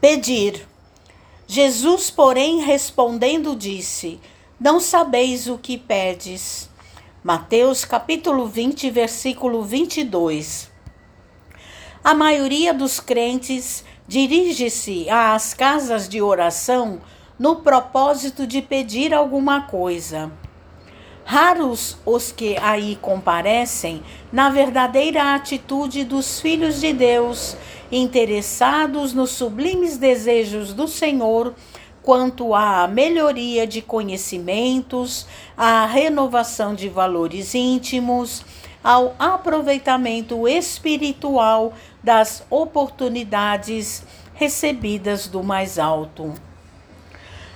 [0.00, 0.64] Pedir.
[1.48, 4.20] Jesus, porém, respondendo, disse:
[4.60, 6.70] Não sabeis o que pedes.
[7.24, 10.70] Mateus capítulo 20, versículo 22.
[12.04, 17.00] A maioria dos crentes dirige-se às casas de oração
[17.36, 20.30] no propósito de pedir alguma coisa.
[21.24, 24.02] Raros os que aí comparecem
[24.32, 27.54] na verdadeira atitude dos filhos de Deus,
[27.90, 31.54] interessados nos sublimes desejos do Senhor
[32.02, 35.26] quanto à melhoria de conhecimentos,
[35.56, 38.44] à renovação de valores íntimos,
[38.82, 44.02] ao aproveitamento espiritual das oportunidades
[44.34, 46.32] recebidas do mais alto.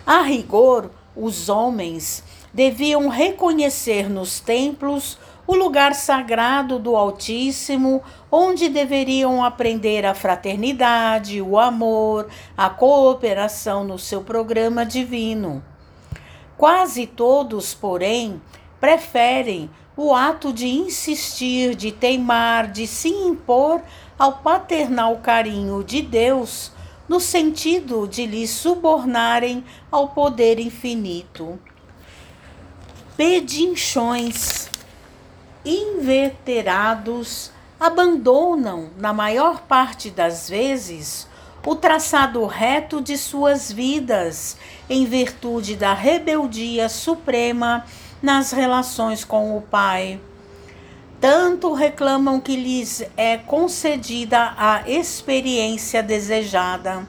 [0.05, 9.45] A rigor, os homens deviam reconhecer nos templos o lugar sagrado do Altíssimo, onde deveriam
[9.45, 15.63] aprender a fraternidade, o amor, a cooperação no seu programa divino.
[16.57, 18.41] Quase todos, porém,
[18.81, 23.83] preferem o ato de insistir, de teimar, de se impor
[24.19, 26.73] ao paternal carinho de Deus,
[27.09, 31.59] no sentido de lhe subornarem ao poder infinito
[33.17, 34.62] pedinchões
[35.65, 41.27] inveterados abandonam, na maior parte das vezes,
[41.65, 44.57] o traçado reto de suas vidas,
[44.89, 47.85] em virtude da rebeldia suprema
[48.21, 50.21] nas relações com o Pai.
[51.21, 57.07] Tanto reclamam que lhes é concedida a experiência desejada.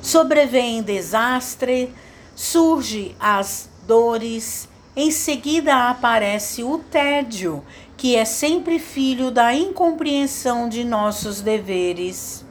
[0.00, 1.92] Sobrevém desastre,
[2.36, 7.62] surge as dores, em seguida aparece o tédio,
[7.98, 12.46] que é sempre filho da incompreensão de nossos deveres.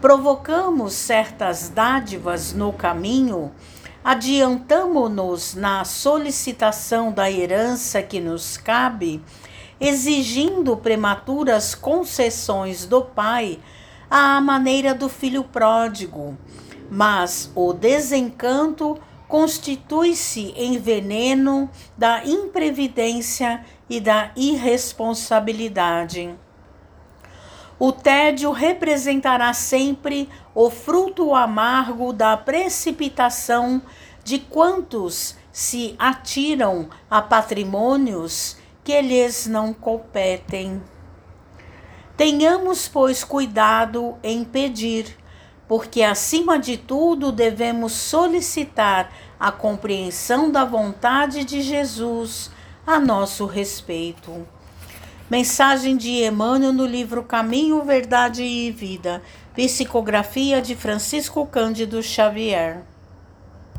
[0.00, 3.52] Provocamos certas dádivas no caminho,
[4.02, 9.22] adiantamo-nos na solicitação da herança que nos cabe,
[9.80, 13.60] exigindo prematuras concessões do Pai
[14.10, 16.36] à maneira do filho pródigo,
[16.90, 18.98] mas o desencanto
[19.32, 26.34] constitui-se em veneno da imprevidência e da irresponsabilidade.
[27.78, 33.80] O tédio representará sempre o fruto amargo da precipitação
[34.22, 40.82] de quantos se atiram a patrimônios que lhes não competem.
[42.18, 45.21] Tenhamos, pois, cuidado em pedir
[45.66, 52.50] porque acima de tudo devemos solicitar a compreensão da vontade de Jesus
[52.86, 54.46] a nosso respeito.
[55.30, 59.22] Mensagem de Emmanuel no livro Caminho, Verdade e Vida,
[59.54, 62.91] psicografia de Francisco Cândido Xavier.